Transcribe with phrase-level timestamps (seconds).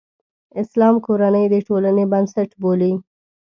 [0.61, 2.93] اسلام کورنۍ د ټولنې بنسټ بولي.